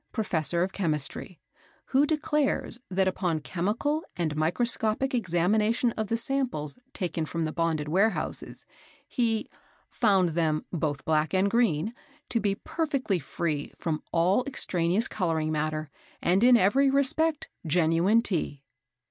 Professor 0.11 0.63
of 0.63 0.73
Chemistry, 0.73 1.39
who 1.89 2.07
declares 2.07 2.79
that 2.89 3.07
upon 3.07 3.39
chemical 3.39 4.03
and 4.17 4.35
microscopic 4.35 5.13
examination 5.13 5.91
of 5.91 6.07
the 6.07 6.17
samples 6.17 6.79
taken 6.91 7.23
from 7.23 7.45
the 7.45 7.51
bonded 7.51 7.87
warehouses, 7.87 8.65
he 9.07 9.47
"found 9.91 10.29
them 10.29 10.65
(both 10.73 11.05
black 11.05 11.35
and 11.35 11.51
green) 11.51 11.93
to 12.29 12.39
be 12.39 12.55
perfectly 12.55 13.19
free 13.19 13.71
from 13.77 14.01
all 14.11 14.43
extraneous 14.47 15.07
colouring 15.07 15.51
matter, 15.51 15.91
and 16.19 16.43
in 16.43 16.57
every 16.57 16.89
respect 16.89 17.47
genuine 17.67 18.23
Tea." 18.23 18.63